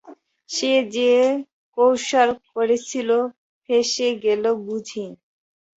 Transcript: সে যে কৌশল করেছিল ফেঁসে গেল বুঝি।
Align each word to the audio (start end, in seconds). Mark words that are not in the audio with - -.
সে 0.49 0.71
যে 0.95 1.11
কৌশল 1.77 2.29
করেছিল 2.51 3.09
ফেঁসে 3.69 4.07
গেল 4.23 4.43
বুঝি। 4.65 5.05